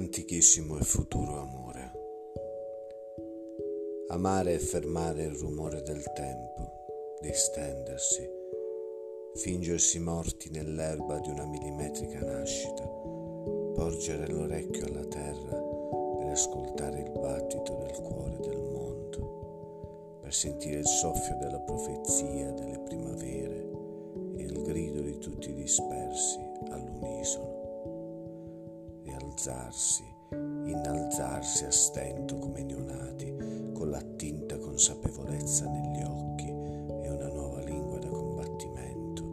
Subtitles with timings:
[0.00, 1.92] Antichissimo e futuro amore.
[4.08, 8.26] Amare è fermare il rumore del tempo, distendersi,
[9.34, 15.62] fingersi morti nell'erba di una millimetrica nascita, porgere l'orecchio alla terra
[16.18, 22.78] per ascoltare il battito del cuore del mondo, per sentire il soffio della profezia delle
[22.78, 23.70] primavere
[24.38, 26.38] e il grido di tutti dispersi
[26.70, 27.59] all'unisono
[29.40, 33.34] alzarsi, innalzarsi a stento come neonati,
[33.72, 39.24] con l'attinta consapevolezza negli occhi e una nuova lingua da combattimento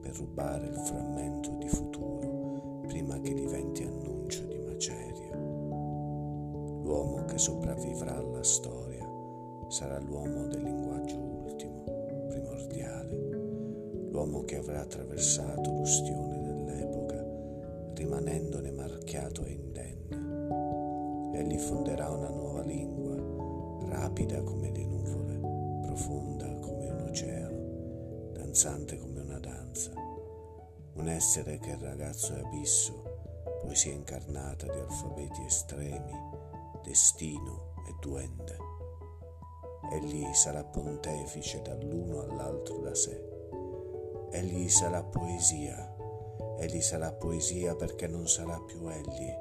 [0.00, 5.36] per rubare il frammento di futuro prima che diventi annuncio di maceria.
[5.36, 9.06] L'uomo che sopravvivrà alla storia
[9.68, 11.84] sarà l'uomo del linguaggio ultimo,
[12.28, 13.14] primordiale,
[14.10, 16.39] l'uomo che avrà attraversato l'ustione
[18.00, 21.38] rimanendone marchiato e indenne.
[21.38, 23.14] Egli fonderà una nuova lingua,
[23.90, 25.36] rapida come le nuvole,
[25.82, 29.92] profonda come un oceano, danzante come una danza.
[30.94, 33.02] Un essere che il ragazzo è abisso,
[33.60, 36.14] poesia incarnata di alfabeti estremi,
[36.82, 38.56] destino e duende.
[39.92, 43.28] Egli sarà pontefice dall'uno all'altro da sé.
[44.30, 45.89] Egli sarà poesia
[46.60, 49.34] Egli sarà poesia perché non sarà più egli,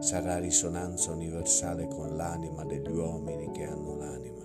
[0.00, 4.44] sarà risonanza universale con l'anima degli uomini che hanno l'anima.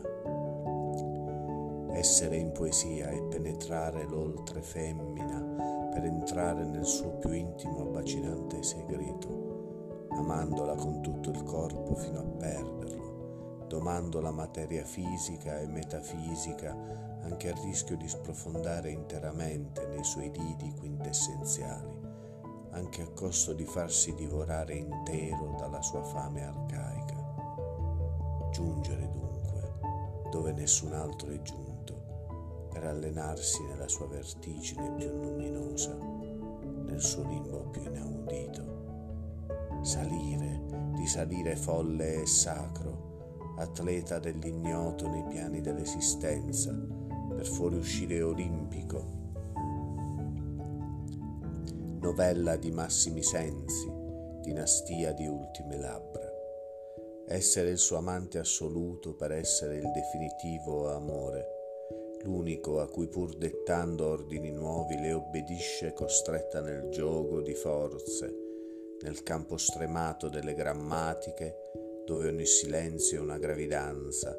[1.92, 10.08] Essere in poesia è penetrare l'oltre femmina per entrare nel suo più intimo abbacinante segreto,
[10.12, 16.74] amandola con tutto il corpo fino a perderlo, domando la materia fisica e metafisica
[17.24, 21.93] anche a rischio di sprofondare interamente nei suoi didi quintessenziali
[22.74, 27.22] anche a costo di farsi divorare intero dalla sua fame arcaica.
[28.52, 29.72] Giungere dunque
[30.32, 37.70] dove nessun altro è giunto, per allenarsi nella sua vertigine più luminosa, nel suo limbo
[37.70, 38.82] più inaudito.
[39.82, 40.62] Salire,
[40.96, 46.76] risalire folle e sacro, atleta dell'ignoto nei piani dell'esistenza,
[47.30, 49.13] per fuoriuscire olimpico
[52.04, 53.90] novella di massimi sensi,
[54.42, 56.30] dinastia di ultime labbra.
[57.28, 61.48] Essere il suo amante assoluto per essere il definitivo amore,
[62.24, 68.36] l'unico a cui pur dettando ordini nuovi le obbedisce costretta nel gioco di forze,
[69.00, 71.56] nel campo stremato delle grammatiche,
[72.06, 74.38] dove ogni silenzio è una gravidanza,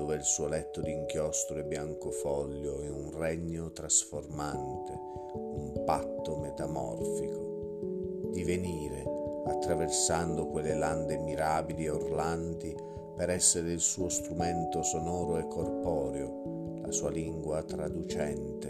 [0.00, 4.98] dove il suo letto d'inchiostro e biancofoglio è un regno trasformante,
[5.34, 9.04] un patto metamorfico, divenire
[9.44, 12.74] attraversando quelle lande mirabili e orlanti
[13.14, 18.68] per essere il suo strumento sonoro e corporeo, la sua lingua traducente,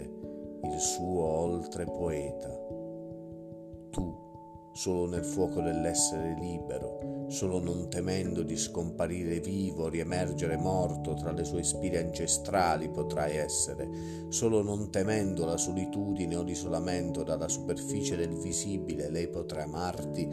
[0.63, 2.49] il suo oltre poeta.
[3.89, 4.30] Tu,
[4.73, 11.43] solo nel fuoco dell'essere libero, solo non temendo di scomparire vivo, riemergere morto tra le
[11.43, 13.89] sue spire ancestrali potrai essere,
[14.29, 20.27] solo non temendo la solitudine o l'isolamento dalla superficie del visibile, lei potrà amarti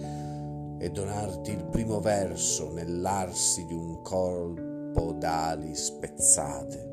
[0.81, 6.87] e donarti il primo verso nell'arsi di un colpo d'ali spezzate.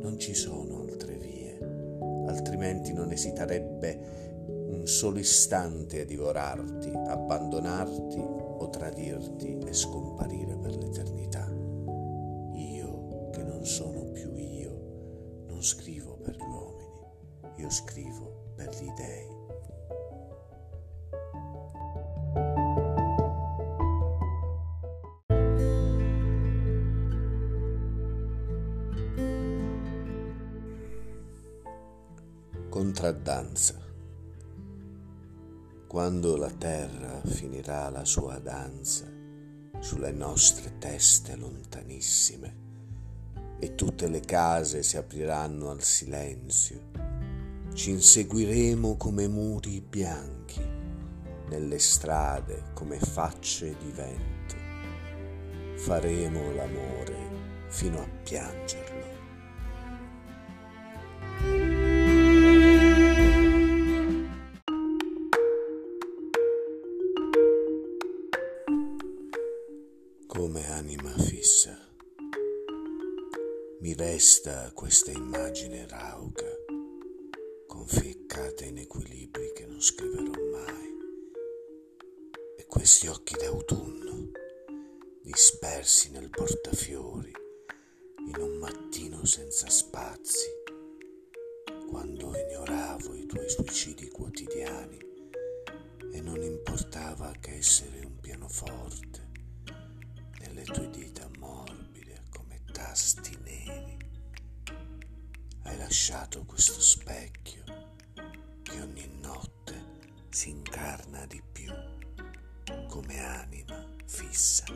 [0.00, 1.58] Non ci sono altre vie,
[2.26, 4.29] altrimenti non esiterebbe
[4.80, 11.46] un solo istante a divorarti, abbandonarti o tradirti e scomparire per l'eternità.
[12.54, 16.98] Io, che non sono più io, non scrivo per gli uomini,
[17.56, 19.38] io scrivo per gli dèi.
[32.70, 33.89] Contraddanza
[35.90, 39.06] quando la terra finirà la sua danza
[39.80, 42.56] sulle nostre teste lontanissime
[43.58, 46.92] e tutte le case si apriranno al silenzio,
[47.74, 50.64] ci inseguiremo come muri bianchi,
[51.48, 54.54] nelle strade come facce di vento,
[55.74, 58.99] faremo l'amore fino a piangerlo.
[74.00, 76.46] Resta questa immagine rauca,
[77.66, 80.96] conficcata in equilibri che non scriverò mai.
[82.56, 84.30] E questi occhi d'autunno,
[85.20, 87.30] dispersi nel portafiori,
[88.26, 90.48] in un mattino senza spazi,
[91.90, 94.98] quando ignoravo i tuoi suicidi quotidiani
[96.10, 99.28] e non importava che essere un pianoforte
[100.38, 103.49] nelle tue dita morbide come tasti neri.
[105.90, 107.64] Lasciato questo specchio
[108.62, 109.98] che ogni notte
[110.28, 111.72] si incarna di più
[112.86, 114.66] come anima fissa.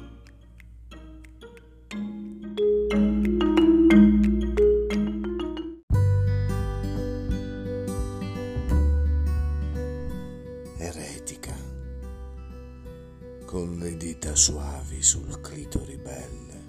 [10.79, 11.55] Eretica,
[13.45, 16.63] con le dita suavi sul clito ribelle,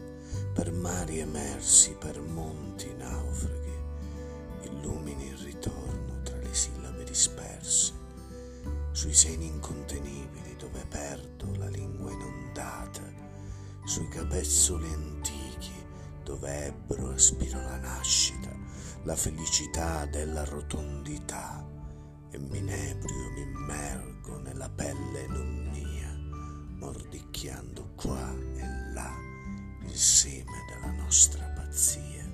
[0.53, 3.24] per mari emersi, per monti naufraghi,
[9.05, 13.03] sui seni incontenibili dove perdo la lingua inondata,
[13.83, 15.73] sui capezzoli antichi
[16.23, 18.49] dove ebbro aspiro la nascita,
[19.03, 21.63] la felicità della rotondità
[22.31, 26.11] e m'inebrio mi immergo nella pelle non mia,
[26.79, 29.13] mordicchiando qua e là
[29.83, 32.27] il seme della nostra pazzia.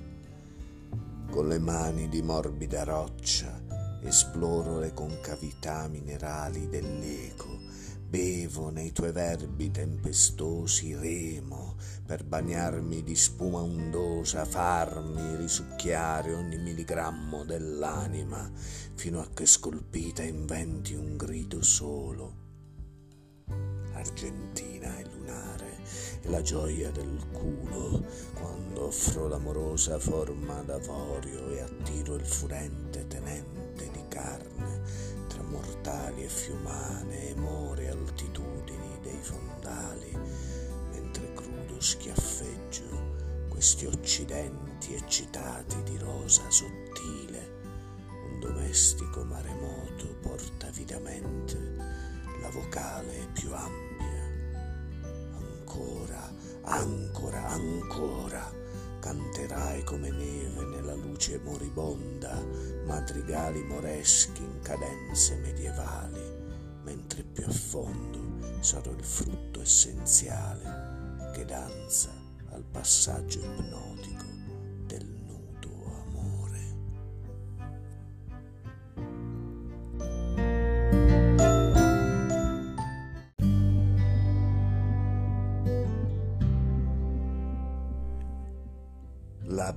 [1.30, 3.61] Con le mani di morbida roccia
[4.02, 7.72] esploro le concavità minerali dell'eco
[8.12, 17.42] bevo nei tuoi verbi tempestosi remo per bagnarmi di spuma ondosa, farmi risucchiare ogni milligrammo
[17.42, 18.50] dell'anima,
[18.94, 22.34] fino a che scolpita inventi un grido solo.
[23.94, 25.78] Argentina e lunare,
[26.20, 33.61] e la gioia del culo, quando offro l'amorosa forma d'avorio e attiro il furente tenente
[33.90, 34.52] di carne
[35.52, 40.16] mortali e fiumane e more altitudini dei fondali,
[40.92, 47.60] mentre crudo schiaffeggio questi occidenti eccitati di rosa sottile,
[48.06, 51.58] un domestico maremoto porta avidamente
[52.40, 54.30] la vocale più ampia.
[55.36, 56.32] Ancora,
[56.62, 58.61] ancora, ancora
[59.02, 62.40] canterai come neve nella luce moribonda,
[62.86, 66.22] madrigali moreschi in cadenze medievali,
[66.84, 72.10] mentre più a fondo sarò il frutto essenziale che danza
[72.50, 74.11] al passaggio ipnotico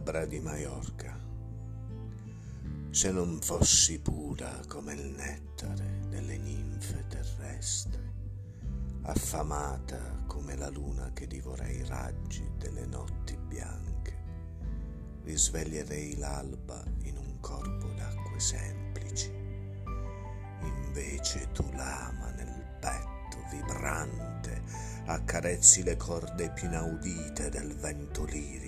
[0.05, 1.19] labbra di Maiorca.
[2.91, 8.03] Se non fossi pura come il nettare delle ninfe terrestri,
[9.01, 14.15] affamata come la luna che divora i raggi delle notti bianche,
[15.23, 19.31] risveglierei l'alba in un corpo d'acque semplici.
[20.61, 24.61] Invece tu l'ama nel petto vibrante,
[25.05, 28.64] accarezzi le corde più inaudite del vento lirico,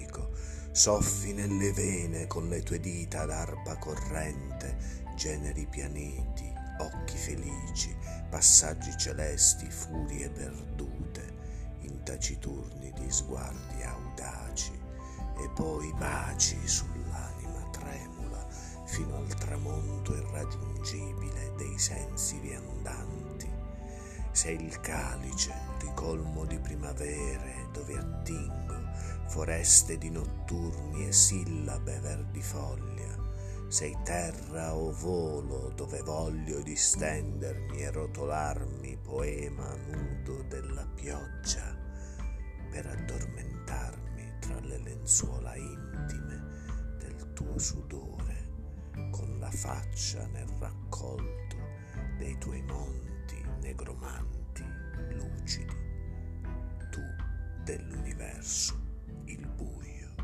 [0.77, 4.77] soffi nelle vene con le tue dita d'arpa corrente,
[5.15, 7.97] generi pianeti, occhi felici,
[8.29, 11.33] passaggi celesti, furie perdute,
[11.79, 14.79] in taciturni di sguardi audaci,
[15.39, 18.47] e poi baci sull'anima tremula
[18.85, 23.49] fino al tramonto irraggiungibile dei sensi viandanti.
[24.29, 28.66] Sei il calice ricolmo di primavere dove attingo
[29.27, 33.15] foreste di notturni e sillabe verdifoglia,
[33.67, 41.75] sei terra o volo dove voglio distendermi e rotolarmi poema nudo della pioggia
[42.71, 48.47] per addormentarmi tra le lenzuola intime del tuo sudore
[49.11, 51.55] con la faccia nel raccolto
[52.17, 54.63] dei tuoi monti negromanti
[55.11, 55.75] lucidi,
[56.89, 57.01] tu
[57.63, 58.86] dell'universo
[59.27, 60.15] il buio.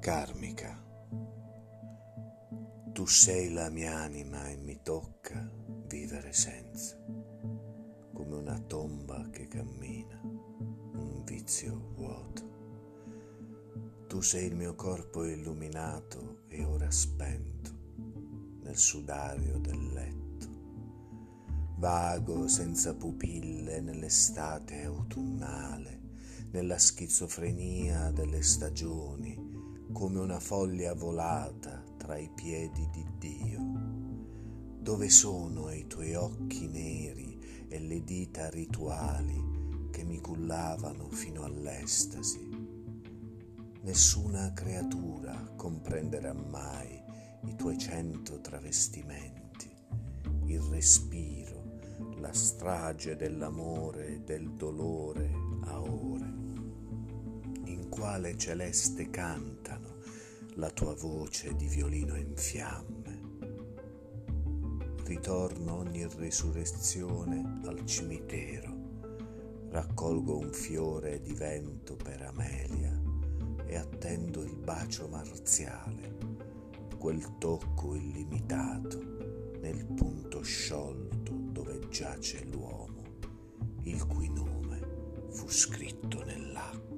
[0.00, 0.82] Karmica,
[2.92, 5.50] tu sei la mia anima e mi tocca
[5.86, 6.96] vivere senza,
[8.12, 12.56] come una tomba che cammina, un vizio vuoto.
[14.06, 16.27] Tu sei il mio corpo illuminato
[16.58, 17.70] e ora spento
[18.62, 20.46] nel sudario del letto.
[21.76, 26.00] Vago senza pupille nell'estate autunnale,
[26.50, 33.60] nella schizofrenia delle stagioni, come una foglia volata tra i piedi di Dio.
[34.80, 42.47] Dove sono i tuoi occhi neri e le dita rituali che mi cullavano fino all'estasi?
[43.88, 47.02] Nessuna creatura comprenderà mai
[47.46, 49.74] i tuoi cento travestimenti,
[50.44, 51.78] il respiro,
[52.18, 55.30] la strage dell'amore e del dolore
[55.62, 56.32] a ore,
[57.64, 59.94] in quale celeste cantano
[60.56, 63.20] la tua voce di violino in fiamme.
[65.02, 72.97] Ritorno ogni risurrezione al cimitero, raccolgo un fiore di vento per Amelia
[73.78, 76.16] attendo il bacio marziale,
[76.98, 78.98] quel tocco illimitato
[79.60, 83.02] nel punto sciolto dove giace l'uomo,
[83.82, 86.97] il cui nome fu scritto nell'acqua.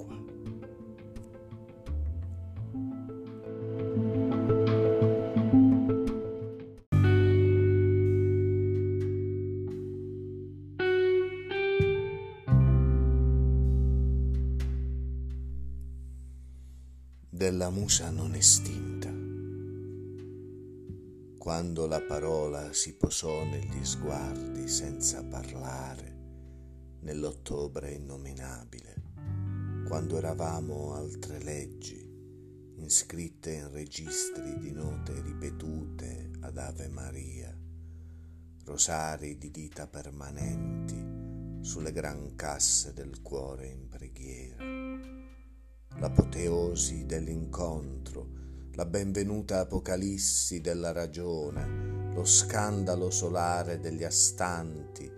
[17.41, 19.09] Della musa non estinta.
[21.39, 26.19] Quando la parola si posò negli sguardi senza parlare,
[27.01, 28.95] nell'ottobre innominabile,
[29.89, 32.07] quando eravamo altre leggi,
[32.77, 37.59] iscritte in registri di note ripetute ad Ave Maria,
[38.67, 44.81] rosari di dita permanenti sulle gran casse del cuore in preghiera
[45.99, 48.29] l'apoteosi dell'incontro,
[48.75, 55.11] la benvenuta apocalissi della ragione, lo scandalo solare degli astanti,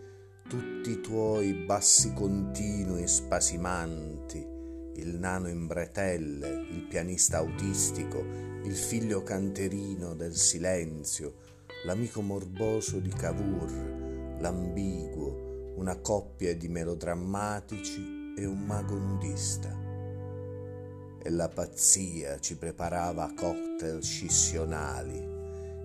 [0.49, 4.45] tutti i tuoi bassi continui spasimanti,
[4.97, 8.19] il nano in bretelle, il pianista autistico,
[8.65, 11.35] il figlio canterino del silenzio,
[11.85, 19.82] l'amico morboso di Cavour, l'ambiguo, una coppia di melodrammatici e un mago nudista
[21.23, 25.25] e la pazzia ci preparava cocktail scissionali,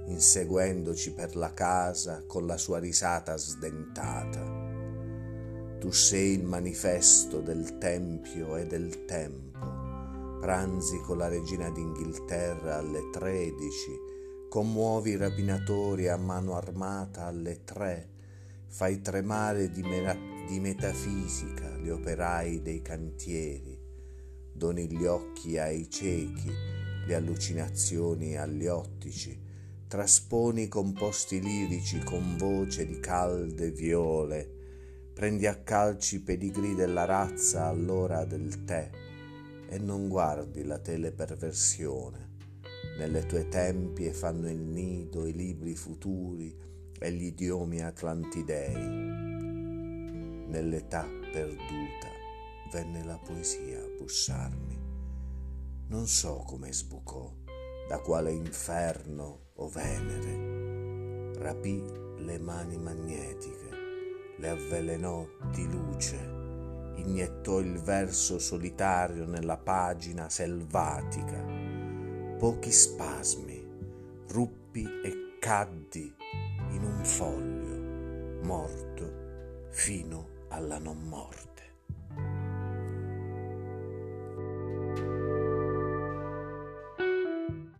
[0.08, 4.66] inseguendoci per la casa con la sua risata sdentata.
[5.80, 13.10] Tu sei il manifesto del tempio e del tempo, pranzi con la regina d'Inghilterra alle
[13.12, 13.92] tredici,
[14.50, 18.10] commuovi i rapinatori a mano armata alle tre,
[18.68, 20.18] fai tremare di, mera-
[20.48, 23.77] di metafisica gli operai dei cantieri,
[24.58, 26.52] doni gli occhi ai ciechi,
[27.06, 29.40] le allucinazioni agli ottici,
[29.88, 34.56] trasponi composti lirici con voce di calde viole,
[35.14, 38.90] prendi a calci i pedigrì della razza all'ora del tè
[39.70, 42.26] e non guardi la teleperversione.
[42.98, 46.54] Nelle tue tempie fanno il nido i libri futuri
[47.00, 48.74] e gli idiomi atlantidei.
[50.48, 52.17] Nell'età perduta
[52.72, 54.86] venne la poesia a bussarmi.
[55.88, 57.34] Non so come sbucò,
[57.88, 61.34] da quale inferno o Venere.
[61.40, 61.84] Rapì
[62.18, 63.70] le mani magnetiche,
[64.38, 66.18] le avvelenò di luce,
[66.98, 71.42] iniettò il verso solitario nella pagina selvatica.
[72.38, 73.66] Pochi spasmi,
[74.28, 76.14] ruppi e caddi
[76.72, 81.57] in un foglio, morto fino alla non morte.